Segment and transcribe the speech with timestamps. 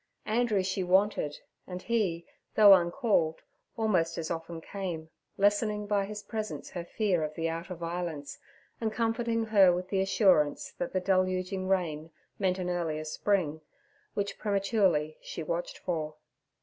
[0.25, 3.43] Andrew she wanted, and he, though uncalled,
[3.77, 8.39] almost as often came, lessening by his presence her fear of the outer violence,
[8.81, 12.09] and comforting her with the assurance that the deluging rain
[12.39, 13.61] meant an earlier spring,
[14.15, 16.15] which prematurely she watched for.